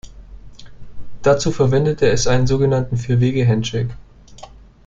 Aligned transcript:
Dazu 1.21 1.51
verwendet 1.51 2.01
es 2.01 2.25
einen 2.25 2.47
sogenannten 2.47 2.97
Vier-Wege-Handshake. 2.97 3.93